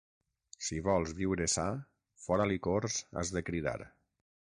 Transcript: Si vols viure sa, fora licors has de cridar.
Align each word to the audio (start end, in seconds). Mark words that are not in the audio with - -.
Si 0.67 0.79
vols 0.87 1.13
viure 1.19 1.47
sa, 1.57 1.67
fora 2.25 2.51
licors 2.53 3.01
has 3.21 3.37
de 3.39 3.49
cridar. 3.53 3.79